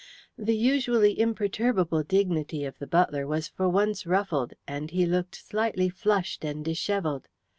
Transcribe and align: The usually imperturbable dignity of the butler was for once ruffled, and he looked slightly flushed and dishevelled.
The 0.35 0.55
usually 0.55 1.19
imperturbable 1.19 2.01
dignity 2.01 2.65
of 2.65 2.79
the 2.79 2.87
butler 2.87 3.27
was 3.27 3.47
for 3.47 3.69
once 3.69 4.07
ruffled, 4.07 4.53
and 4.67 4.89
he 4.89 5.05
looked 5.05 5.35
slightly 5.35 5.89
flushed 5.89 6.43
and 6.43 6.65
dishevelled. 6.65 7.27